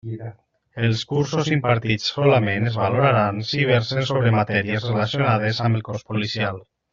[0.85, 6.61] Els cursos impartits solament es valoraran si versen sobre matèries relacionades amb el cos policial.